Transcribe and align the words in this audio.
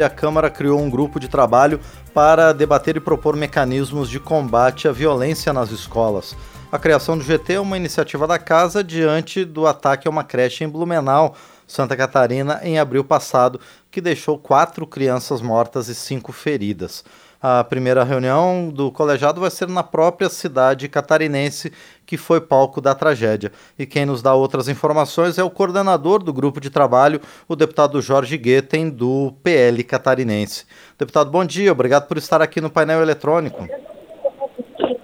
A 0.00 0.08
Câmara 0.08 0.48
criou 0.48 0.80
um 0.80 0.88
grupo 0.88 1.20
de 1.20 1.28
trabalho 1.28 1.78
para 2.14 2.54
debater 2.54 2.96
e 2.96 3.00
propor 3.00 3.36
mecanismos 3.36 4.08
de 4.08 4.18
combate 4.18 4.88
à 4.88 4.92
violência 4.92 5.52
nas 5.52 5.70
escolas. 5.70 6.34
A 6.72 6.78
criação 6.78 7.18
do 7.18 7.22
GT 7.22 7.52
é 7.52 7.60
uma 7.60 7.76
iniciativa 7.76 8.26
da 8.26 8.38
casa 8.38 8.82
diante 8.82 9.44
do 9.44 9.66
ataque 9.66 10.08
a 10.08 10.10
uma 10.10 10.24
creche 10.24 10.64
em 10.64 10.68
Blumenau, 10.68 11.34
Santa 11.66 11.94
Catarina, 11.94 12.58
em 12.62 12.78
abril 12.78 13.04
passado, 13.04 13.60
que 13.90 14.00
deixou 14.00 14.38
quatro 14.38 14.86
crianças 14.86 15.42
mortas 15.42 15.88
e 15.88 15.94
cinco 15.94 16.32
feridas. 16.32 17.04
A 17.42 17.64
primeira 17.64 18.04
reunião 18.04 18.70
do 18.72 18.92
colegiado 18.92 19.40
vai 19.40 19.50
ser 19.50 19.68
na 19.68 19.82
própria 19.82 20.28
cidade 20.28 20.88
catarinense, 20.88 21.72
que 22.06 22.16
foi 22.16 22.40
palco 22.40 22.80
da 22.80 22.94
tragédia. 22.94 23.50
E 23.76 23.84
quem 23.84 24.06
nos 24.06 24.22
dá 24.22 24.32
outras 24.32 24.68
informações 24.68 25.38
é 25.38 25.42
o 25.42 25.50
coordenador 25.50 26.22
do 26.22 26.32
grupo 26.32 26.60
de 26.60 26.70
trabalho, 26.70 27.20
o 27.48 27.56
deputado 27.56 28.00
Jorge 28.00 28.38
Guetem, 28.38 28.88
do 28.88 29.34
PL 29.42 29.82
catarinense. 29.82 30.66
Deputado, 30.96 31.32
bom 31.32 31.44
dia, 31.44 31.72
obrigado 31.72 32.06
por 32.06 32.16
estar 32.16 32.40
aqui 32.40 32.60
no 32.60 32.70
painel 32.70 33.02
eletrônico. 33.02 33.66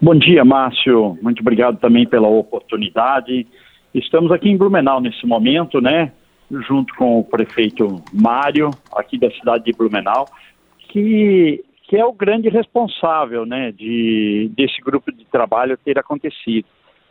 Bom 0.00 0.14
dia, 0.14 0.44
Márcio. 0.44 1.18
Muito 1.20 1.40
obrigado 1.40 1.78
também 1.78 2.06
pela 2.06 2.28
oportunidade. 2.28 3.48
Estamos 3.92 4.30
aqui 4.30 4.48
em 4.48 4.56
Blumenau 4.56 5.00
nesse 5.00 5.26
momento, 5.26 5.80
né? 5.80 6.12
Junto 6.68 6.94
com 6.94 7.18
o 7.18 7.24
prefeito 7.24 8.00
Mário, 8.12 8.70
aqui 8.94 9.18
da 9.18 9.28
cidade 9.32 9.64
de 9.64 9.72
Blumenau, 9.72 10.28
que 10.88 11.64
que 11.88 11.96
é 11.96 12.04
o 12.04 12.12
grande 12.12 12.50
responsável 12.50 13.46
né, 13.46 13.72
de, 13.72 14.50
desse 14.54 14.80
grupo 14.82 15.10
de 15.10 15.24
trabalho 15.24 15.78
ter 15.78 15.98
acontecido. 15.98 16.66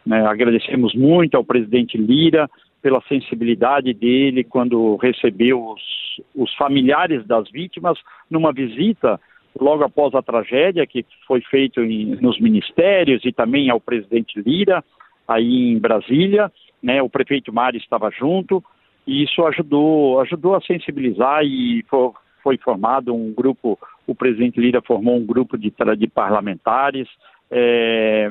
Né, 0.06 0.26
agradecemos 0.26 0.94
muito 0.94 1.36
ao 1.36 1.44
presidente 1.44 1.98
Lira 1.98 2.48
pela 2.80 3.02
sensibilidade 3.10 3.92
dele 3.94 4.44
quando 4.44 4.96
recebeu 4.98 5.72
os, 5.72 5.82
os 6.36 6.54
familiares 6.56 7.26
das 7.26 7.50
vítimas 7.50 7.98
numa 8.30 8.54
visita 8.54 9.20
logo 9.60 9.84
após 9.84 10.14
a 10.14 10.22
tragédia 10.22 10.86
que 10.86 11.04
foi 11.26 11.42
feito 11.42 11.82
em, 11.82 12.16
nos 12.22 12.40
ministérios 12.40 13.26
e 13.26 13.32
também 13.32 13.72
ao 13.72 13.82
presidente 13.82 14.40
Lira 14.40 14.84
aí 15.28 15.72
em 15.72 15.80
Brasília, 15.80 16.52
né, 16.82 17.02
o 17.02 17.10
prefeito 17.10 17.52
Mário 17.52 17.80
estava 17.80 18.12
junto 18.12 18.64
e 19.08 19.24
isso 19.24 19.44
ajudou 19.44 20.22
ajudou 20.22 20.56
a 20.56 20.62
sensibilizar 20.62 21.44
e 21.44 21.84
foi, 21.90 22.12
foi 22.44 22.58
formado 22.58 23.14
um 23.14 23.34
grupo, 23.34 23.78
o 24.08 24.16
presidente 24.16 24.60
Lira 24.60 24.82
formou 24.82 25.18
um 25.18 25.26
grupo 25.26 25.58
de, 25.58 25.72
de 25.98 26.08
parlamentares, 26.08 27.08
é, 27.52 28.30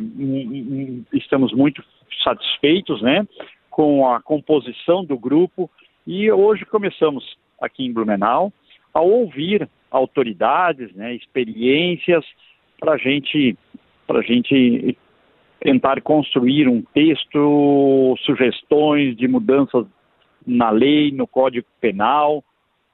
estamos 1.12 1.52
muito 1.52 1.84
satisfeitos 2.24 3.02
né, 3.02 3.27
com 3.70 4.08
a 4.10 4.20
composição 4.20 5.05
do 5.05 5.18
grupo. 5.18 5.70
E 6.06 6.33
hoje 6.33 6.64
começamos 6.64 7.36
aqui 7.60 7.84
em 7.84 7.92
Blumenau 7.92 8.52
a 8.92 9.00
ouvir 9.00 9.68
autoridades, 9.91 10.92
né, 10.94 11.14
experiências 11.14 12.24
para 12.80 12.96
gente, 12.96 13.56
a 14.08 14.22
gente 14.22 14.96
tentar 15.61 16.00
construir 16.00 16.68
um 16.68 16.83
texto, 16.83 18.16
sugestões 18.24 19.16
de 19.16 19.28
mudanças 19.28 19.86
na 20.46 20.70
lei, 20.70 21.11
no 21.11 21.27
Código 21.27 21.66
Penal, 21.80 22.44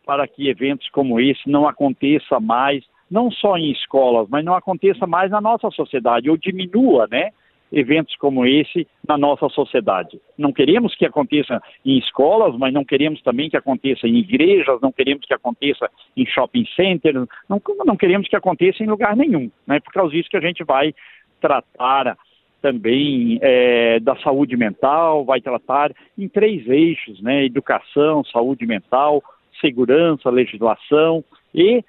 para 0.05 0.27
que 0.27 0.49
eventos 0.49 0.89
como 0.91 1.21
esse 1.21 1.49
não 1.49 1.67
aconteça 1.69 2.41
mais, 2.41 2.85
não 3.11 3.31
só 3.31 3.57
em 3.57 3.71
escolas, 3.71 4.29
mas 4.29 4.45
não 4.45 4.55
aconteça 4.55 5.07
mais 5.07 5.31
na 5.31 5.41
nossa 5.41 5.71
sociedade, 5.71 6.31
ou 6.31 6.37
diminua, 6.37 7.07
né? 7.11 7.31
Eventos 7.71 8.15
como 8.17 8.45
esse 8.45 8.87
na 9.07 9.17
nossa 9.17 9.49
sociedade. 9.49 10.21
Não 10.37 10.53
queremos 10.53 10.95
que 10.95 11.07
aconteça 11.07 11.61
em 11.87 11.99
escolas, 11.99 12.55
mas 12.59 12.73
não 12.73 12.85
queremos 12.85 13.23
também 13.23 13.49
que 13.49 13.57
aconteça 13.57 14.07
em 14.07 14.17
igrejas, 14.17 14.81
não 14.83 14.93
queremos 14.93 15.25
que 15.25 15.33
aconteça 15.33 15.91
em 16.15 16.27
shopping 16.27 16.67
centers, 16.77 17.27
não, 17.49 17.61
não 17.87 17.97
queremos 17.97 18.29
que 18.29 18.37
aconteça 18.37 18.83
em 18.83 18.89
lugar 18.89 19.17
nenhum. 19.17 19.51
Né? 19.67 19.81
Por 19.81 19.93
causa 19.93 20.13
disso 20.13 20.29
que 20.29 20.37
a 20.37 20.43
gente 20.43 20.63
vai 20.65 20.95
tratar 21.41 22.17
também 22.63 23.39
é, 23.43 23.99
da 24.01 24.17
saúde 24.17 24.57
mental, 24.57 25.25
vai 25.25 25.41
tratar 25.41 25.93
em 26.17 26.29
três 26.29 26.67
eixos, 26.69 27.21
né? 27.21 27.45
Educação, 27.45 28.25
saúde 28.25 28.65
mental, 28.65 29.23
segurança, 29.63 30.29
legislação 30.29 31.25
e, 31.55 31.83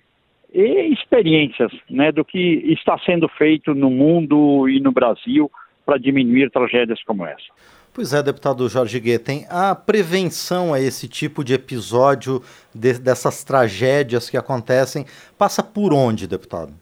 e 0.53 0.93
experiências 0.93 1.73
né, 1.89 2.13
do 2.13 2.23
que 2.23 2.39
está 2.71 2.97
sendo 2.99 3.27
feito 3.27 3.75
no 3.75 3.89
mundo 3.89 4.69
e 4.69 4.79
no 4.79 4.93
Brasil 4.93 5.51
para 5.85 5.97
diminuir 5.97 6.49
tragédias 6.49 7.03
como 7.03 7.25
essa. 7.25 7.51
Pois 7.93 8.11
é, 8.13 8.23
deputado 8.23 8.67
Jorge 8.67 8.99
Guetem, 8.99 9.45
a 9.49 9.75
prevenção 9.75 10.73
a 10.73 10.79
esse 10.79 11.07
tipo 11.07 11.43
de 11.43 11.53
episódio, 11.53 12.41
de, 12.73 12.93
dessas 12.99 13.43
tragédias 13.43 14.29
que 14.29 14.37
acontecem, 14.37 15.05
passa 15.37 15.61
por 15.61 15.93
onde, 15.93 16.25
deputado? 16.25 16.73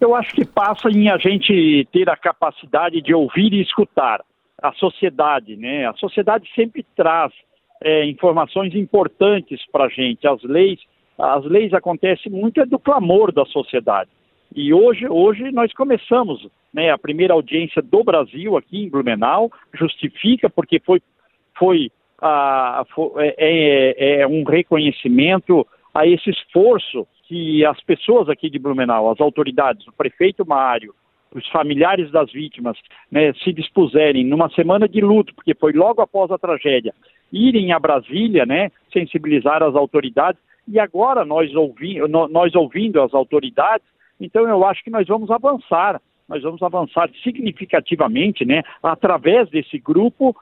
Eu 0.00 0.14
acho 0.14 0.32
que 0.32 0.44
passa 0.44 0.88
em 0.88 1.10
a 1.10 1.18
gente 1.18 1.88
ter 1.92 2.08
a 2.08 2.16
capacidade 2.16 3.02
de 3.02 3.12
ouvir 3.12 3.52
e 3.52 3.60
escutar 3.62 4.22
a 4.62 4.72
sociedade, 4.72 5.56
né? 5.56 5.86
A 5.86 5.94
sociedade 5.94 6.48
sempre 6.54 6.86
traz 6.94 7.32
é, 7.82 8.04
informações 8.06 8.74
importantes 8.74 9.60
para 9.70 9.84
a 9.84 9.88
gente. 9.88 10.26
As 10.26 10.42
leis, 10.42 10.80
as 11.18 11.44
leis 11.44 11.72
acontecem 11.72 12.30
muito 12.30 12.60
é 12.60 12.66
do 12.66 12.78
clamor 12.78 13.32
da 13.32 13.44
sociedade. 13.46 14.10
E 14.54 14.74
hoje, 14.74 15.06
hoje 15.08 15.50
nós 15.52 15.72
começamos 15.72 16.46
né, 16.74 16.90
a 16.90 16.98
primeira 16.98 17.34
audiência 17.34 17.80
do 17.80 18.02
Brasil 18.02 18.56
aqui 18.56 18.84
em 18.84 18.88
Blumenau, 18.88 19.50
justifica 19.72 20.50
porque 20.50 20.80
foi, 20.80 21.00
foi, 21.56 21.90
ah, 22.20 22.84
foi 22.94 23.10
é, 23.18 23.34
é, 23.38 24.20
é 24.20 24.26
um 24.26 24.42
reconhecimento 24.42 25.66
a 25.94 26.06
esse 26.06 26.30
esforço 26.30 27.06
que 27.26 27.64
as 27.64 27.80
pessoas 27.82 28.28
aqui 28.28 28.50
de 28.50 28.58
Blumenau, 28.58 29.10
as 29.10 29.20
autoridades, 29.20 29.86
o 29.86 29.92
prefeito 29.92 30.44
Mário, 30.44 30.92
os 31.32 31.46
familiares 31.48 32.10
das 32.10 32.32
vítimas 32.32 32.76
né, 33.10 33.32
se 33.34 33.52
dispuserem 33.52 34.24
numa 34.24 34.50
semana 34.50 34.88
de 34.88 35.00
luto, 35.00 35.32
porque 35.34 35.54
foi 35.54 35.72
logo 35.72 36.02
após 36.02 36.30
a 36.32 36.38
tragédia, 36.38 36.92
irem 37.32 37.72
a 37.72 37.78
Brasília, 37.78 38.44
né, 38.44 38.70
sensibilizar 38.92 39.62
as 39.62 39.74
autoridades, 39.74 40.40
e 40.68 40.78
agora 40.78 41.24
nós, 41.24 41.54
ouvi, 41.54 41.98
nós 42.08 42.54
ouvindo 42.54 43.00
as 43.00 43.12
autoridades, 43.14 43.86
então 44.20 44.48
eu 44.48 44.64
acho 44.64 44.84
que 44.84 44.90
nós 44.90 45.06
vamos 45.06 45.30
avançar, 45.30 46.00
nós 46.28 46.42
vamos 46.42 46.62
avançar 46.62 47.10
significativamente, 47.22 48.44
né, 48.44 48.62
através 48.82 49.48
desse 49.48 49.78
grupo, 49.78 50.36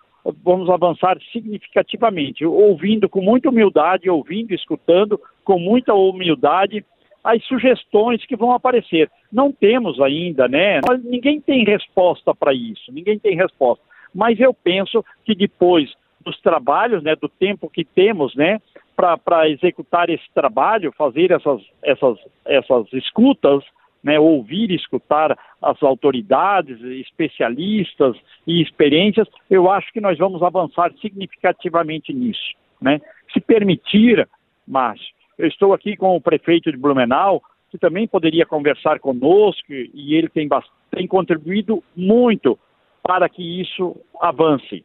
vamos 0.45 0.69
avançar 0.69 1.19
significativamente, 1.33 2.45
ouvindo 2.45 3.09
com 3.09 3.23
muita 3.23 3.49
humildade, 3.49 4.11
ouvindo, 4.11 4.53
escutando 4.53 5.19
com 5.45 5.59
muita 5.59 5.95
humildade, 5.95 6.85
as 7.25 7.43
sugestões 7.45 8.25
que 8.27 8.37
vão 8.37 8.53
aparecer. 8.53 9.11
Não 9.33 9.53
temos 9.53 10.01
ainda, 10.01 10.49
né? 10.49 10.81
Ninguém 11.05 11.41
tem 11.41 11.65
resposta 11.65 12.35
para 12.35 12.55
isso, 12.55 12.93
ninguém 12.93 13.19
tem 13.19 13.37
resposta. 13.37 13.85
Mas 14.15 14.39
eu 14.41 14.55
penso 14.55 15.05
que 15.25 15.35
depois 15.35 15.93
dos 16.29 16.39
trabalhos, 16.43 17.03
né, 17.03 17.17
do 17.17 17.29
tempo 17.29 17.71
que 17.71 17.85
temos, 17.85 18.35
né, 18.35 18.61
para 18.95 19.49
executar 19.49 20.11
esse 20.11 20.29
trabalho, 20.35 20.93
fazer 20.93 21.31
essas, 21.31 21.63
essas, 21.83 22.19
essas 22.45 22.93
escutas, 22.93 23.65
né, 24.03 24.21
ouvir 24.21 24.71
e 24.71 24.77
escutar 24.77 25.37
as 25.63 25.83
autoridades, 25.83 26.79
especialistas 26.83 28.15
e 28.47 28.61
experiências, 28.61 29.27
eu 29.49 29.71
acho 29.71 29.91
que 29.91 30.01
nós 30.01 30.19
vamos 30.19 30.43
avançar 30.43 30.93
significativamente 31.01 32.13
nisso. 32.13 32.55
Né? 32.81 33.01
Se 33.33 33.41
permitir, 33.41 34.29
Márcio, 34.67 35.09
eu 35.39 35.49
estou 35.49 35.73
aqui 35.73 35.97
com 35.97 36.15
o 36.15 36.21
prefeito 36.21 36.71
de 36.71 36.77
Blumenau, 36.77 37.43
que 37.71 37.79
também 37.79 38.07
poderia 38.07 38.45
conversar 38.45 38.99
conosco 39.01 39.73
e 39.73 40.15
ele 40.15 40.29
tem, 40.29 40.49
tem 40.91 41.07
contribuído 41.07 41.83
muito 41.97 42.59
para 43.03 43.29
que 43.29 43.63
isso 43.63 43.97
avance. 44.21 44.85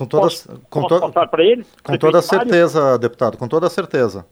Com 0.00 0.06
toda, 0.06 0.22
posso, 0.22 0.48
com 0.70 0.80
posso 0.80 0.94
to... 0.94 1.12
passar 1.12 1.26
para 1.26 1.44
ele? 1.44 1.62
Com 1.84 1.98
toda 1.98 2.22
certeza, 2.22 2.98
deputado, 2.98 3.36
com 3.36 3.46
toda 3.46 3.68
certeza. 3.68 4.24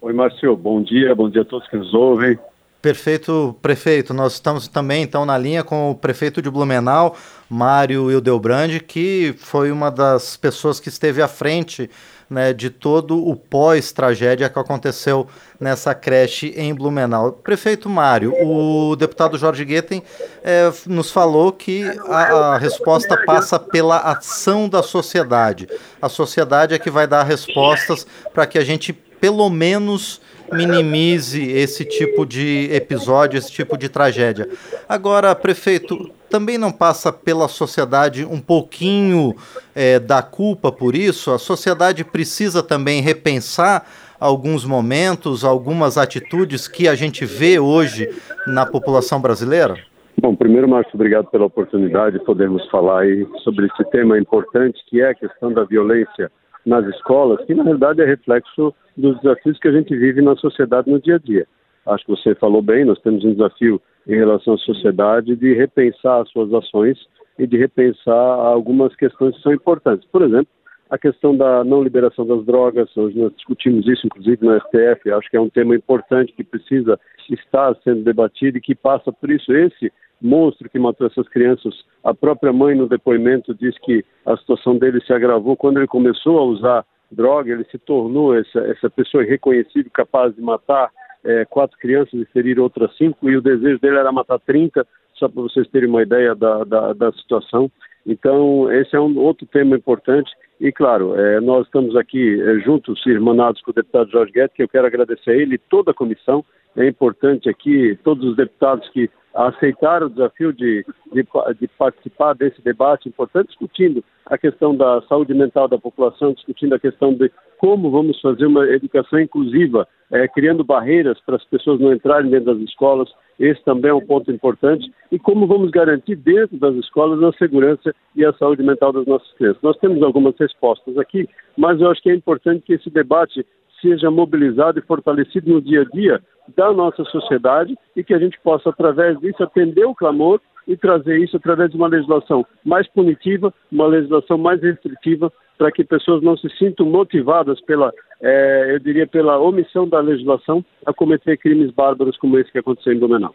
Oi, 0.00 0.12
Márcio, 0.12 0.56
bom 0.56 0.80
dia, 0.80 1.16
bom 1.16 1.28
dia 1.28 1.42
a 1.42 1.44
todos 1.44 1.68
que 1.68 1.76
nos 1.76 1.92
ouvem. 1.92 2.38
Perfeito, 2.86 3.56
prefeito. 3.60 4.14
Nós 4.14 4.34
estamos 4.34 4.68
também 4.68 5.02
então 5.02 5.26
na 5.26 5.36
linha 5.36 5.64
com 5.64 5.90
o 5.90 5.94
prefeito 5.96 6.40
de 6.40 6.48
Blumenau, 6.48 7.16
Mário 7.50 8.12
Hildebrand, 8.12 8.78
que 8.78 9.34
foi 9.38 9.72
uma 9.72 9.90
das 9.90 10.36
pessoas 10.36 10.78
que 10.78 10.88
esteve 10.88 11.20
à 11.20 11.26
frente 11.26 11.90
né, 12.30 12.52
de 12.52 12.70
todo 12.70 13.18
o 13.26 13.34
pós-tragédia 13.34 14.48
que 14.48 14.56
aconteceu 14.56 15.26
nessa 15.58 15.96
creche 15.96 16.54
em 16.56 16.72
Blumenau. 16.72 17.32
Prefeito 17.32 17.88
Mário, 17.88 18.32
o 18.40 18.94
deputado 18.94 19.36
Jorge 19.36 19.64
Guetem 19.64 20.00
é, 20.44 20.72
nos 20.86 21.10
falou 21.10 21.50
que 21.50 21.82
a, 22.08 22.52
a, 22.54 22.56
resposta 22.56 23.20
passa 23.26 23.58
pela 23.58 23.98
ação 23.98 24.68
da 24.68 24.80
sociedade. 24.80 25.68
A 26.00 26.08
sociedade 26.08 26.72
é 26.72 26.78
que 26.78 26.88
vai 26.88 27.08
dar 27.08 27.24
respostas 27.24 28.06
para 28.32 28.46
que 28.46 28.56
a 28.56 28.64
gente, 28.64 28.92
pelo 28.92 29.50
menos, 29.50 30.20
minimize 30.52 31.42
esse 31.42 31.84
tipo 31.84 32.24
de 32.24 32.68
episódio, 32.72 33.38
esse 33.38 33.50
tipo 33.50 33.76
de 33.76 33.88
tragédia. 33.88 34.48
Agora, 34.88 35.34
prefeito, 35.34 36.10
também 36.28 36.58
não 36.58 36.72
passa 36.72 37.12
pela 37.12 37.48
sociedade 37.48 38.24
um 38.24 38.40
pouquinho 38.40 39.34
é, 39.74 39.98
da 39.98 40.22
culpa 40.22 40.72
por 40.72 40.94
isso? 40.94 41.30
A 41.30 41.38
sociedade 41.38 42.04
precisa 42.04 42.62
também 42.62 43.00
repensar 43.00 43.86
alguns 44.18 44.64
momentos, 44.64 45.44
algumas 45.44 45.98
atitudes 45.98 46.66
que 46.66 46.88
a 46.88 46.94
gente 46.94 47.24
vê 47.24 47.58
hoje 47.58 48.08
na 48.46 48.66
população 48.66 49.20
brasileira? 49.20 49.76
Bom, 50.18 50.34
primeiro, 50.34 50.66
Márcio, 50.66 50.92
obrigado 50.94 51.26
pela 51.26 51.44
oportunidade 51.44 52.18
de 52.18 52.24
podermos 52.24 52.66
falar 52.70 53.04
sobre 53.44 53.66
esse 53.66 53.84
tema 53.90 54.18
importante 54.18 54.82
que 54.88 55.00
é 55.00 55.10
a 55.10 55.14
questão 55.14 55.52
da 55.52 55.64
violência 55.64 56.30
nas 56.66 56.84
escolas, 56.86 57.42
que 57.46 57.54
na 57.54 57.62
verdade 57.62 58.02
é 58.02 58.04
reflexo 58.04 58.74
dos 58.96 59.16
desafios 59.20 59.58
que 59.58 59.68
a 59.68 59.72
gente 59.72 59.96
vive 59.96 60.20
na 60.20 60.34
sociedade 60.36 60.90
no 60.90 61.00
dia 61.00 61.14
a 61.14 61.18
dia. 61.18 61.46
Acho 61.86 62.04
que 62.04 62.10
você 62.10 62.34
falou 62.34 62.60
bem, 62.60 62.84
nós 62.84 63.00
temos 63.00 63.24
um 63.24 63.32
desafio 63.32 63.80
em 64.06 64.16
relação 64.16 64.54
à 64.54 64.58
sociedade 64.58 65.36
de 65.36 65.54
repensar 65.54 66.22
as 66.22 66.30
suas 66.30 66.52
ações 66.52 66.98
e 67.38 67.46
de 67.46 67.56
repensar 67.56 68.14
algumas 68.14 68.94
questões 68.96 69.36
que 69.36 69.42
são 69.42 69.52
importantes. 69.52 70.08
Por 70.10 70.22
exemplo, 70.22 70.48
a 70.90 70.98
questão 70.98 71.36
da 71.36 71.64
não 71.64 71.82
liberação 71.82 72.26
das 72.26 72.44
drogas, 72.44 72.94
hoje 72.96 73.18
nós 73.18 73.32
discutimos 73.34 73.86
isso 73.86 74.06
inclusive 74.06 74.44
no 74.44 74.56
STF, 74.60 75.10
acho 75.12 75.30
que 75.30 75.36
é 75.36 75.40
um 75.40 75.50
tema 75.50 75.74
importante 75.74 76.32
que 76.32 76.44
precisa 76.44 76.98
estar 77.30 77.74
sendo 77.82 78.02
debatido 78.02 78.58
e 78.58 78.60
que 78.60 78.74
passa 78.74 79.12
por 79.12 79.30
isso. 79.30 79.52
Esse 79.52 79.92
monstro 80.20 80.68
que 80.68 80.78
matou 80.78 81.06
essas 81.06 81.28
crianças, 81.28 81.74
a 82.02 82.14
própria 82.14 82.52
mãe 82.52 82.74
no 82.74 82.88
depoimento 82.88 83.54
diz 83.54 83.76
que 83.80 84.04
a 84.24 84.36
situação 84.36 84.78
dele 84.78 85.00
se 85.00 85.12
agravou 85.12 85.56
quando 85.56 85.78
ele 85.78 85.86
começou 85.86 86.38
a 86.38 86.44
usar 86.44 86.84
droga, 87.10 87.52
ele 87.52 87.64
se 87.70 87.78
tornou 87.78 88.34
essa, 88.34 88.58
essa 88.60 88.90
pessoa 88.90 89.24
irreconhecível, 89.24 89.90
capaz 89.92 90.34
de 90.34 90.40
matar 90.40 90.90
é, 91.24 91.44
quatro 91.44 91.76
crianças 91.78 92.14
e 92.14 92.24
ferir 92.26 92.58
outras 92.58 92.96
cinco, 92.96 93.28
e 93.28 93.36
o 93.36 93.42
desejo 93.42 93.78
dele 93.80 93.98
era 93.98 94.12
matar 94.12 94.38
30, 94.40 94.86
só 95.14 95.28
para 95.28 95.42
vocês 95.42 95.68
terem 95.68 95.88
uma 95.88 96.02
ideia 96.02 96.34
da, 96.34 96.64
da, 96.64 96.92
da 96.92 97.12
situação. 97.12 97.70
Então, 98.06 98.70
esse 98.72 98.94
é 98.94 99.00
um 99.00 99.18
outro 99.18 99.46
tema 99.46 99.76
importante. 99.76 100.30
E, 100.60 100.70
claro, 100.70 101.18
é, 101.18 101.40
nós 101.40 101.66
estamos 101.66 101.96
aqui 101.96 102.40
é, 102.40 102.60
juntos, 102.60 103.04
irmanados 103.06 103.60
com 103.62 103.72
o 103.72 103.74
deputado 103.74 104.10
Jorge 104.10 104.32
Guedes, 104.32 104.54
que 104.54 104.62
eu 104.62 104.68
quero 104.68 104.86
agradecer 104.86 105.30
a 105.30 105.34
ele 105.34 105.56
e 105.56 105.58
toda 105.58 105.90
a 105.90 105.94
comissão. 105.94 106.44
É 106.76 106.86
importante 106.86 107.48
aqui, 107.48 107.98
todos 108.04 108.24
os 108.30 108.36
deputados 108.36 108.88
que 108.90 109.08
aceitaram 109.34 110.06
o 110.06 110.10
desafio 110.10 110.52
de, 110.52 110.84
de, 111.12 111.26
de, 111.60 111.68
participar 111.78 112.34
desse 112.34 112.60
debate 112.62 113.08
importante, 113.08 113.48
discutindo 113.48 114.02
a 114.24 114.38
questão 114.38 114.74
da 114.74 115.02
saúde 115.02 115.34
mental 115.34 115.68
da 115.68 115.78
população, 115.78 116.32
discutindo 116.32 116.74
a 116.74 116.78
questão 116.78 117.12
de 117.12 117.30
como 117.58 117.90
vamos 117.90 118.20
fazer 118.20 118.46
uma 118.46 118.66
educação 118.66 119.20
inclusiva, 119.20 119.86
é, 120.10 120.26
criando 120.28 120.64
barreiras 120.64 121.20
para 121.20 121.36
as 121.36 121.44
pessoas 121.44 121.80
não 121.80 121.92
entrarem 121.92 122.30
dentro 122.30 122.54
das 122.54 122.62
escolas, 122.68 123.08
esse 123.38 123.62
também 123.64 123.90
é 123.90 123.94
um 123.94 124.04
ponto 124.04 124.30
importante, 124.32 124.90
e 125.12 125.18
como 125.18 125.46
vamos 125.46 125.70
garantir 125.70 126.16
dentro 126.16 126.56
das 126.58 126.74
escolas 126.76 127.22
a 127.22 127.36
segurança 127.36 127.94
e 128.14 128.24
a 128.24 128.32
saúde 128.34 128.62
mental 128.62 128.92
das 128.92 129.06
nossas 129.06 129.30
crianças. 129.34 129.62
Nós 129.62 129.76
temos 129.78 130.02
algumas 130.02 130.34
respostas 130.38 130.96
aqui, 130.96 131.28
mas 131.56 131.80
eu 131.80 131.90
acho 131.90 132.02
que 132.02 132.10
é 132.10 132.14
importante 132.14 132.62
que 132.62 132.74
esse 132.74 132.88
debate 132.88 133.46
seja 133.82 134.10
mobilizado 134.10 134.78
e 134.78 134.82
fortalecido 134.82 135.52
no 135.52 135.60
dia 135.60 135.82
a 135.82 135.84
dia 135.84 136.22
da 136.56 136.72
nossa 136.72 137.04
sociedade 137.04 137.76
e 137.94 138.04
que 138.04 138.14
a 138.14 138.18
gente 138.18 138.38
possa, 138.40 138.70
através 138.70 139.18
disso, 139.20 139.42
atender 139.42 139.84
o 139.84 139.94
clamor 139.94 140.40
e 140.66 140.76
trazer 140.76 141.18
isso 141.18 141.36
através 141.36 141.70
de 141.70 141.76
uma 141.76 141.88
legislação 141.88 142.44
mais 142.64 142.88
punitiva, 142.88 143.54
uma 143.70 143.86
legislação 143.86 144.36
mais 144.36 144.60
restritiva, 144.60 145.32
para 145.56 145.72
que 145.72 145.84
pessoas 145.84 146.22
não 146.22 146.36
se 146.36 146.48
sintam 146.58 146.86
motivadas 146.86 147.60
pela, 147.62 147.92
é, 148.20 148.74
eu 148.74 148.78
diria, 148.78 149.06
pela 149.06 149.38
omissão 149.38 149.88
da 149.88 150.00
legislação 150.00 150.64
a 150.84 150.92
cometer 150.92 151.38
crimes 151.38 151.70
bárbaros 151.70 152.16
como 152.18 152.38
esse 152.38 152.52
que 152.52 152.58
aconteceu 152.58 152.92
em 152.92 152.98
Blumenau. 152.98 153.34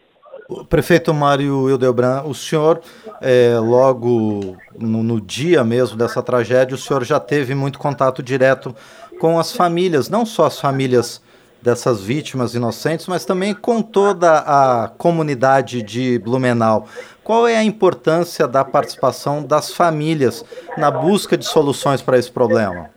Prefeito 0.68 1.14
Mário 1.14 1.68
Hildebrand, 1.68 2.24
o 2.26 2.34
senhor, 2.34 2.80
é, 3.20 3.58
logo 3.58 4.56
no, 4.78 5.02
no, 5.02 5.20
dia 5.20 5.64
mesmo 5.64 5.96
dessa 5.96 6.22
tragédia, 6.22 6.74
o 6.74 6.78
senhor 6.78 7.04
já 7.04 7.18
teve 7.18 7.54
muito 7.54 7.78
contato 7.78 8.22
direto 8.22 8.74
com 9.20 9.38
as 9.38 9.54
famílias, 9.54 10.10
não 10.10 10.26
só 10.26 10.46
as 10.46 10.60
famílias 10.60 11.22
dessas 11.62 12.02
vítimas 12.04 12.54
inocentes, 12.54 13.06
mas 13.06 13.24
também 13.24 13.54
com 13.54 13.80
toda 13.80 14.38
a 14.38 14.88
comunidade 14.88 15.82
de 15.82 16.18
Blumenau. 16.18 16.86
Qual 17.22 17.46
é 17.46 17.56
a 17.56 17.64
importância 17.64 18.48
da 18.48 18.64
participação 18.64 19.44
das 19.44 19.72
famílias 19.72 20.44
na 20.76 20.90
busca 20.90 21.36
de 21.36 21.44
soluções 21.46 22.02
para 22.02 22.18
esse 22.18 22.30
problema? 22.30 22.90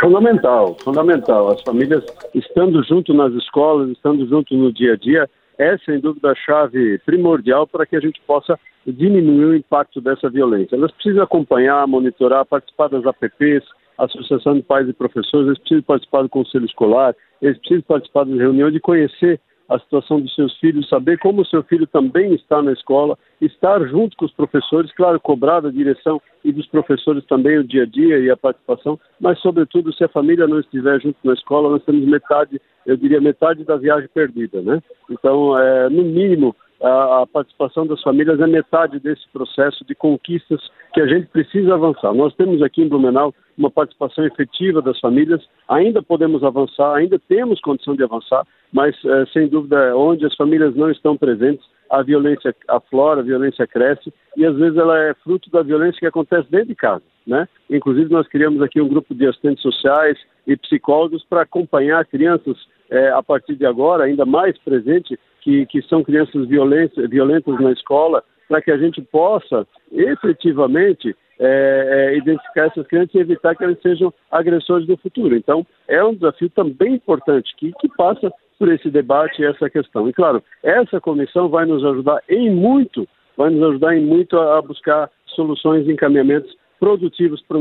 Fundamental, 0.00 0.76
fundamental. 0.82 1.50
As 1.50 1.60
famílias 1.62 2.04
estando 2.34 2.82
junto 2.84 3.12
nas 3.12 3.32
escolas, 3.34 3.90
estando 3.90 4.26
junto 4.28 4.54
no 4.56 4.72
dia 4.72 4.94
a 4.94 4.96
dia, 4.96 5.28
é 5.58 5.76
sem 5.78 6.00
dúvida 6.00 6.30
a 6.30 6.34
chave 6.34 6.98
primordial 7.04 7.66
para 7.66 7.86
que 7.86 7.96
a 7.96 8.00
gente 8.00 8.20
possa 8.26 8.58
diminuir 8.86 9.44
o 9.44 9.56
impacto 9.56 10.00
dessa 10.00 10.28
violência. 10.28 10.76
Elas 10.76 10.92
precisam 10.92 11.22
acompanhar, 11.22 11.86
monitorar, 11.86 12.44
participar 12.44 12.88
das 12.88 13.06
APPs, 13.06 13.64
Associação 13.98 14.54
de 14.54 14.62
Pais 14.62 14.88
e 14.88 14.92
Professores, 14.92 15.46
eles 15.46 15.58
precisam 15.58 15.82
participar 15.82 16.22
do 16.22 16.28
Conselho 16.28 16.64
Escolar, 16.64 17.14
eles 17.40 17.58
precisam 17.58 17.82
participar 17.82 18.24
das 18.24 18.38
reuniões 18.38 18.74
e 18.74 18.80
conhecer 18.80 19.40
a 19.68 19.78
situação 19.78 20.20
dos 20.20 20.34
seus 20.34 20.56
filhos, 20.58 20.88
saber 20.88 21.18
como 21.18 21.42
o 21.42 21.46
seu 21.46 21.62
filho 21.62 21.86
também 21.86 22.34
está 22.34 22.62
na 22.62 22.72
escola, 22.72 23.18
estar 23.40 23.80
junto 23.88 24.16
com 24.16 24.26
os 24.26 24.32
professores, 24.32 24.92
claro, 24.92 25.18
cobrar 25.18 25.60
da 25.60 25.70
direção 25.70 26.20
e 26.44 26.52
dos 26.52 26.66
professores 26.66 27.24
também 27.26 27.58
o 27.58 27.64
dia 27.64 27.84
a 27.84 27.86
dia 27.86 28.18
e 28.18 28.30
a 28.30 28.36
participação, 28.36 28.98
mas, 29.18 29.40
sobretudo, 29.40 29.92
se 29.92 30.04
a 30.04 30.08
família 30.08 30.46
não 30.46 30.60
estiver 30.60 31.00
junto 31.00 31.16
na 31.24 31.32
escola, 31.32 31.70
nós 31.70 31.84
temos 31.84 32.04
metade, 32.04 32.60
eu 32.84 32.96
diria, 32.96 33.20
metade 33.20 33.64
da 33.64 33.76
viagem 33.76 34.08
perdida, 34.12 34.60
né? 34.60 34.82
Então, 35.10 35.58
é, 35.58 35.88
no 35.88 36.04
mínimo, 36.04 36.54
a, 36.82 37.22
a 37.22 37.26
participação 37.26 37.86
das 37.86 38.02
famílias 38.02 38.38
é 38.40 38.46
metade 38.46 39.00
desse 39.00 39.26
processo 39.32 39.84
de 39.86 39.94
conquistas 39.94 40.60
que 40.92 41.00
a 41.00 41.06
gente 41.06 41.26
precisa 41.28 41.74
avançar. 41.74 42.12
Nós 42.12 42.34
temos 42.34 42.60
aqui 42.62 42.82
em 42.82 42.88
Blumenau 42.88 43.34
uma 43.56 43.70
participação 43.70 44.24
efetiva 44.24 44.82
das 44.82 44.98
famílias, 45.00 45.42
ainda 45.68 46.02
podemos 46.02 46.42
avançar, 46.42 46.94
ainda 46.94 47.18
temos 47.28 47.60
condição 47.60 47.94
de 47.94 48.02
avançar, 48.02 48.46
mas 48.72 48.96
eh, 49.04 49.24
sem 49.32 49.48
dúvida 49.48 49.96
onde 49.96 50.26
as 50.26 50.34
famílias 50.34 50.74
não 50.74 50.90
estão 50.90 51.16
presentes, 51.16 51.64
a 51.90 52.02
violência 52.02 52.54
aflora, 52.68 53.20
a 53.20 53.24
violência 53.24 53.66
cresce 53.66 54.12
e 54.36 54.44
às 54.44 54.56
vezes 54.56 54.76
ela 54.76 54.98
é 54.98 55.14
fruto 55.22 55.50
da 55.50 55.62
violência 55.62 56.00
que 56.00 56.06
acontece 56.06 56.50
dentro 56.50 56.68
de 56.68 56.74
casa, 56.74 57.02
né? 57.26 57.48
Inclusive 57.70 58.10
nós 58.10 58.26
criamos 58.26 58.60
aqui 58.62 58.80
um 58.80 58.88
grupo 58.88 59.14
de 59.14 59.26
assistentes 59.26 59.62
sociais 59.62 60.18
e 60.46 60.56
psicólogos 60.56 61.24
para 61.24 61.42
acompanhar 61.42 62.04
crianças 62.06 62.56
eh, 62.90 63.10
a 63.10 63.22
partir 63.22 63.54
de 63.54 63.64
agora, 63.64 64.04
ainda 64.04 64.26
mais 64.26 64.58
presente, 64.58 65.18
que, 65.40 65.66
que 65.66 65.82
são 65.82 66.02
crianças 66.02 66.48
violentas, 66.48 67.08
violentas 67.08 67.60
na 67.60 67.70
escola, 67.70 68.24
para 68.48 68.60
que 68.60 68.70
a 68.70 68.78
gente 68.78 69.00
possa 69.02 69.66
efetivamente 69.92 71.14
é, 71.38 72.12
é, 72.12 72.16
identificar 72.16 72.66
essas 72.66 72.86
crianças 72.86 73.14
e 73.14 73.18
evitar 73.18 73.54
que 73.54 73.64
elas 73.64 73.80
sejam 73.82 74.12
agressores 74.30 74.86
no 74.86 74.96
futuro. 74.96 75.36
Então, 75.36 75.66
é 75.88 76.02
um 76.04 76.14
desafio 76.14 76.50
também 76.50 76.94
importante 76.94 77.54
que, 77.56 77.72
que 77.80 77.88
passa 77.96 78.32
por 78.58 78.72
esse 78.72 78.88
debate 78.90 79.42
e 79.42 79.46
essa 79.46 79.68
questão. 79.68 80.08
E, 80.08 80.12
claro, 80.12 80.42
essa 80.62 81.00
comissão 81.00 81.48
vai 81.48 81.66
nos 81.66 81.84
ajudar 81.84 82.22
em 82.28 82.50
muito, 82.50 83.06
vai 83.36 83.50
nos 83.50 83.62
ajudar 83.70 83.96
em 83.96 84.04
muito 84.04 84.38
a, 84.38 84.58
a 84.58 84.62
buscar 84.62 85.10
soluções 85.26 85.86
e 85.86 85.92
encaminhamentos 85.92 86.54
produtivos 86.78 87.42
para 87.48 87.56
a 87.56 87.60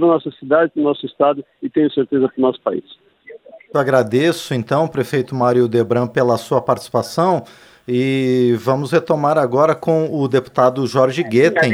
nossa 0.00 0.30
cidade, 0.38 0.70
para 0.72 0.80
o 0.80 0.84
nosso 0.84 1.06
estado 1.06 1.44
e 1.62 1.68
tenho 1.68 1.90
certeza 1.92 2.28
para 2.28 2.38
o 2.38 2.42
nosso 2.42 2.60
país. 2.60 2.84
Eu 3.74 3.80
agradeço, 3.80 4.52
então, 4.52 4.86
prefeito 4.86 5.34
Mário 5.34 5.66
Debran, 5.66 6.06
pela 6.06 6.36
sua 6.36 6.60
participação. 6.60 7.42
E 7.88 8.54
vamos 8.60 8.92
retomar 8.92 9.38
agora 9.38 9.74
com 9.74 10.08
o 10.12 10.28
deputado 10.28 10.86
Jorge 10.86 11.22
Guetem 11.24 11.72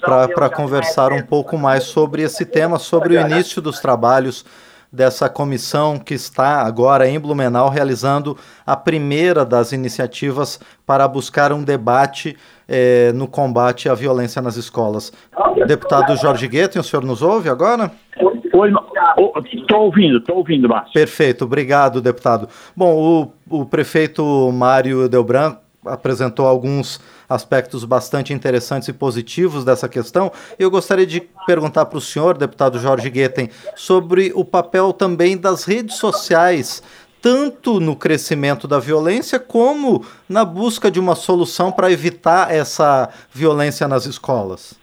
para 0.00 0.50
conversar 0.50 1.12
um 1.12 1.22
pouco 1.22 1.56
mais 1.56 1.84
sobre 1.84 2.22
esse 2.22 2.44
tema, 2.44 2.78
sobre 2.78 3.16
o 3.16 3.20
início 3.20 3.60
dos 3.60 3.80
trabalhos 3.80 4.44
dessa 4.92 5.28
comissão 5.28 5.98
que 5.98 6.12
está 6.12 6.60
agora 6.60 7.08
em 7.08 7.18
Blumenau 7.18 7.70
realizando 7.70 8.36
a 8.66 8.76
primeira 8.76 9.42
das 9.44 9.72
iniciativas 9.72 10.60
para 10.86 11.08
buscar 11.08 11.50
um 11.50 11.64
debate 11.64 12.36
eh, 12.68 13.10
no 13.14 13.26
combate 13.26 13.88
à 13.88 13.94
violência 13.94 14.42
nas 14.42 14.56
escolas. 14.56 15.10
Deputado 15.66 16.14
Jorge 16.16 16.46
Guetem, 16.46 16.80
o 16.80 16.84
senhor 16.84 17.04
nos 17.04 17.22
ouve 17.22 17.48
agora? 17.48 17.90
Oi, 18.54 18.70
estou 19.54 19.84
ouvindo, 19.84 20.18
estou 20.18 20.36
ouvindo, 20.36 20.68
Márcio. 20.68 20.92
Perfeito, 20.92 21.44
obrigado, 21.46 22.02
deputado. 22.02 22.48
Bom, 22.76 23.32
o, 23.48 23.60
o 23.62 23.64
prefeito 23.64 24.22
Mário 24.52 25.08
Delbran 25.08 25.56
apresentou 25.84 26.46
alguns 26.46 27.00
aspectos 27.28 27.84
bastante 27.84 28.32
interessantes 28.32 28.88
e 28.88 28.92
positivos 28.92 29.64
dessa 29.64 29.88
questão. 29.88 30.30
Eu 30.58 30.70
gostaria 30.70 31.06
de 31.06 31.20
perguntar 31.46 31.86
para 31.86 31.98
o 31.98 32.00
senhor, 32.00 32.36
deputado 32.36 32.78
Jorge 32.78 33.10
Guetem, 33.10 33.48
sobre 33.74 34.32
o 34.34 34.44
papel 34.44 34.92
também 34.92 35.36
das 35.36 35.64
redes 35.64 35.96
sociais, 35.96 36.82
tanto 37.20 37.80
no 37.80 37.96
crescimento 37.96 38.66
da 38.66 38.78
violência 38.78 39.38
como 39.38 40.04
na 40.28 40.44
busca 40.44 40.90
de 40.90 41.00
uma 41.00 41.14
solução 41.14 41.70
para 41.70 41.90
evitar 41.90 42.52
essa 42.52 43.08
violência 43.32 43.86
nas 43.88 44.06
escolas 44.06 44.80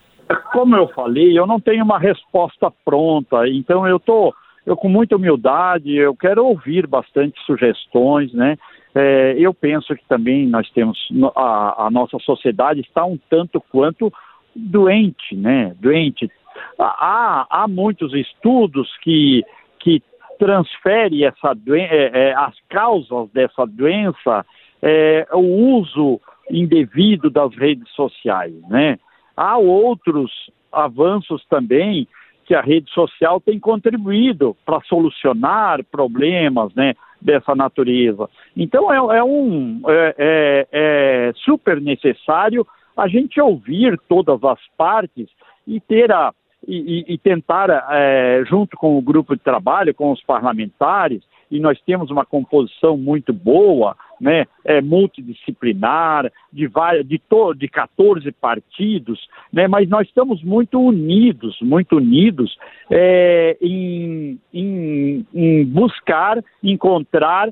como 0.51 0.75
eu 0.75 0.87
falei, 0.89 1.37
eu 1.37 1.47
não 1.47 1.59
tenho 1.59 1.83
uma 1.83 1.97
resposta 1.97 2.71
pronta, 2.85 3.47
então 3.47 3.87
eu 3.87 3.97
estou 3.97 4.33
eu 4.65 4.75
com 4.75 4.89
muita 4.89 5.15
humildade, 5.15 5.95
eu 5.95 6.15
quero 6.15 6.45
ouvir 6.45 6.85
bastante 6.85 7.39
sugestões, 7.45 8.31
né? 8.33 8.57
É, 8.95 9.35
eu 9.37 9.53
penso 9.53 9.95
que 9.95 10.03
também 10.07 10.47
nós 10.47 10.69
temos 10.71 10.97
a, 11.35 11.85
a, 11.85 11.91
nossa 11.91 12.17
sociedade 12.19 12.81
está 12.81 13.05
um 13.05 13.19
tanto 13.29 13.61
quanto 13.61 14.11
doente, 14.55 15.35
né? 15.35 15.75
Doente. 15.79 16.29
Há, 16.77 17.45
há 17.49 17.67
muitos 17.67 18.13
estudos 18.13 18.89
que 19.01 19.43
que 19.79 20.01
transfere 20.39 21.23
essa 21.23 21.55
é, 21.69 22.29
é, 22.29 22.33
as 22.35 22.55
causas 22.67 23.29
dessa 23.31 23.65
doença 23.65 24.45
é, 24.81 25.27
o 25.33 25.77
uso 25.77 26.19
indevido 26.49 27.29
das 27.29 27.55
redes 27.55 27.89
sociais, 27.91 28.53
né? 28.69 28.97
Há 29.37 29.57
outros 29.57 30.31
avanços 30.71 31.45
também 31.49 32.07
que 32.45 32.55
a 32.55 32.61
rede 32.61 32.91
social 32.91 33.39
tem 33.39 33.59
contribuído 33.59 34.57
para 34.65 34.81
solucionar 34.81 35.83
problemas, 35.85 36.73
né, 36.73 36.95
dessa 37.21 37.55
natureza. 37.55 38.29
Então 38.55 38.91
é, 38.91 39.17
é 39.17 39.23
um 39.23 39.81
é, 39.87 40.15
é, 40.17 40.67
é 40.71 41.33
super 41.35 41.79
necessário 41.81 42.65
a 42.95 43.07
gente 43.07 43.39
ouvir 43.39 43.97
todas 44.07 44.43
as 44.43 44.59
partes 44.77 45.29
e 45.67 45.79
ter 45.79 46.11
a 46.11 46.33
e, 46.67 47.05
e, 47.07 47.17
tentar, 47.17 47.69
é, 47.89 48.43
junto 48.45 48.75
com 48.75 48.97
o 48.97 49.01
grupo 49.01 49.35
de 49.35 49.41
trabalho, 49.41 49.95
com 49.95 50.11
os 50.11 50.21
parlamentares, 50.23 51.23
e 51.51 51.59
nós 51.59 51.79
temos 51.81 52.11
uma 52.11 52.25
composição 52.25 52.97
muito 52.97 53.33
boa, 53.33 53.95
né, 54.19 54.45
é, 54.65 54.81
multidisciplinar, 54.81 56.31
de, 56.51 56.67
várias, 56.67 57.07
de, 57.07 57.17
to, 57.17 57.53
de 57.53 57.67
14 57.67 58.31
partidos, 58.33 59.27
né, 59.51 59.67
mas 59.67 59.89
nós 59.89 60.07
estamos 60.07 60.43
muito 60.43 60.79
unidos, 60.79 61.57
muito 61.61 61.97
unidos 61.97 62.57
é, 62.89 63.57
em, 63.61 64.39
em, 64.53 65.25
em 65.33 65.65
buscar 65.65 66.43
encontrar 66.61 67.49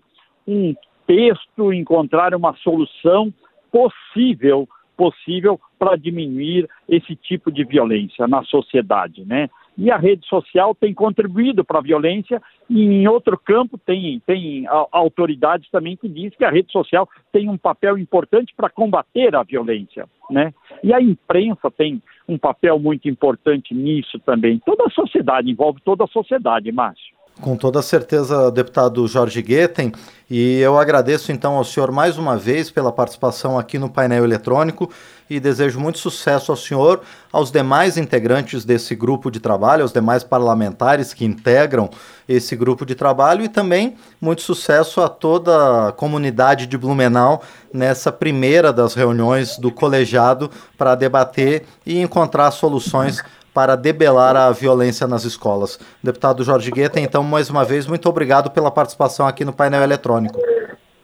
um 0.48 0.75
texto, 1.06 1.74
encontrar 1.74 2.36
uma 2.36 2.54
solução 2.58 3.34
possível 3.72 4.68
possível 4.98 5.62
para 5.77 5.96
diminuir 5.96 6.68
esse 6.89 7.16
tipo 7.16 7.51
de 7.51 7.63
violência 7.63 8.27
na 8.27 8.44
sociedade, 8.44 9.24
né? 9.25 9.48
E 9.77 9.91
a 9.91 9.98
rede 9.98 10.25
social 10.27 10.74
tem 10.74 10.93
contribuído 10.93 11.63
para 11.63 11.77
a 11.79 11.84
violência 11.84 12.41
e 12.69 12.81
em 12.81 13.07
outro 13.07 13.38
campo 13.38 13.77
tem, 13.77 14.19
tem 14.25 14.65
autoridades 14.91 15.69
também 15.69 15.96
que 15.96 16.10
dizem 16.10 16.31
que 16.31 16.43
a 16.43 16.50
rede 16.50 16.72
social 16.72 17.07
tem 17.31 17.48
um 17.48 17.57
papel 17.57 17.98
importante 17.98 18.53
para 18.55 18.69
combater 18.69 19.36
a 19.36 19.43
violência, 19.43 20.07
né? 20.31 20.53
E 20.84 20.93
a 20.93 21.01
imprensa 21.01 21.69
tem 21.69 22.01
um 22.27 22.38
papel 22.38 22.79
muito 22.79 23.07
importante 23.07 23.74
nisso 23.74 24.19
também. 24.19 24.60
Toda 24.65 24.86
a 24.86 24.89
sociedade, 24.89 25.50
envolve 25.50 25.79
toda 25.81 26.05
a 26.05 26.07
sociedade, 26.07 26.72
Márcio. 26.72 27.17
Com 27.41 27.56
toda 27.56 27.84
certeza, 27.84 28.50
deputado 28.50 29.08
Jorge 29.08 29.44
Guetem, 29.44 29.91
e 30.29 30.60
eu 30.60 30.77
agradeço 30.77 31.32
então 31.32 31.56
ao 31.56 31.63
senhor 31.63 31.91
mais 31.91 32.17
uma 32.17 32.36
vez 32.36 32.72
pela 32.72 32.91
participação 32.91 33.60
aqui 33.60 33.77
no 33.77 33.89
painel 33.89 34.24
eletrônico 34.24 34.89
e 35.29 35.39
desejo 35.39 35.79
muito 35.79 36.00
sucesso 36.00 36.51
ao 36.51 36.58
senhor, 36.58 37.01
aos 37.32 37.51
demais 37.51 37.96
integrantes 37.96 38.65
desse 38.65 38.96
grupo 38.96 39.29
de 39.29 39.39
trabalho, 39.39 39.84
aos 39.84 39.94
demais 39.94 40.24
parlamentares 40.24 41.13
que 41.13 41.25
integram 41.25 41.89
esse 42.27 42.56
grupo 42.56 42.86
de 42.86 42.96
trabalho 42.96 43.44
e 43.44 43.50
também 43.50 43.96
muito 44.20 44.41
sucesso 44.41 45.00
a 45.00 45.08
toda 45.08 45.89
a 45.89 45.91
comunidade 45.91 46.65
de 46.65 46.77
Blumenau 46.77 47.41
nessa 47.72 48.12
primeira 48.12 48.74
das 48.74 48.96
reuniões 48.96 49.58
do 49.58 49.72
colegiado 49.72 50.50
para 50.77 50.96
debater 50.96 51.65
e 51.86 52.00
encontrar 52.01 52.51
soluções 52.51 53.22
para 53.58 53.76
debelar 53.76 54.36
a 54.36 54.52
violência 54.52 55.08
nas 55.08 55.26
escolas. 55.26 55.80
Deputado 56.04 56.44
Jorge 56.44 56.70
Guetta, 56.70 57.00
então, 57.00 57.24
mais 57.24 57.50
uma 57.50 57.66
vez, 57.66 57.88
muito 57.88 58.08
obrigado 58.08 58.52
pela 58.52 58.70
participação 58.70 59.26
aqui 59.26 59.44
no 59.44 59.52
painel 59.52 59.82
eletrônico. 59.82 60.40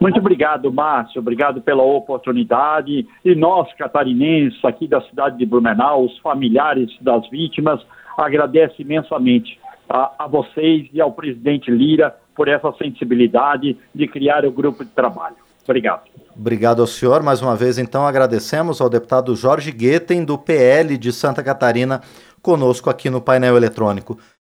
Muito 0.00 0.20
obrigado, 0.20 0.72
Márcio. 0.72 1.20
Obrigado 1.20 1.60
pela 1.60 1.82
oportunidade. 1.82 3.08
E 3.24 3.34
nós, 3.34 3.66
catarinenses, 3.74 4.64
aqui 4.64 4.86
da 4.86 5.00
cidade 5.00 5.36
de 5.36 5.44
Blumenau, 5.44 6.04
os 6.04 6.16
familiares 6.18 6.90
das 7.00 7.28
vítimas, 7.28 7.80
agradeço 8.16 8.80
imensamente 8.80 9.58
a, 9.90 10.12
a 10.16 10.28
vocês 10.28 10.88
e 10.92 11.00
ao 11.00 11.10
presidente 11.10 11.72
Lira 11.72 12.14
por 12.36 12.46
essa 12.46 12.72
sensibilidade 12.74 13.76
de 13.92 14.06
criar 14.06 14.44
o 14.44 14.52
grupo 14.52 14.84
de 14.84 14.92
trabalho. 14.92 15.43
Obrigado. 15.64 16.02
Obrigado 16.36 16.80
ao 16.82 16.86
senhor. 16.86 17.22
Mais 17.22 17.40
uma 17.40 17.56
vez, 17.56 17.78
então, 17.78 18.06
agradecemos 18.06 18.80
ao 18.80 18.88
deputado 18.88 19.34
Jorge 19.34 19.72
Guetem, 19.72 20.24
do 20.24 20.36
PL 20.36 20.96
de 20.98 21.12
Santa 21.12 21.42
Catarina, 21.42 22.02
conosco 22.42 22.90
aqui 22.90 23.08
no 23.08 23.20
painel 23.20 23.56
eletrônico. 23.56 24.18